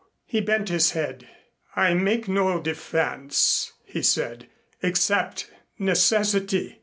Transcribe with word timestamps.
He 0.25 0.41
bent 0.41 0.69
his 0.69 0.93
head. 0.93 1.27
"I 1.75 1.93
make 1.93 2.27
no 2.27 2.59
defense," 2.59 3.73
he 3.85 4.01
said, 4.01 4.49
"except 4.81 5.47
necessity." 5.77 6.79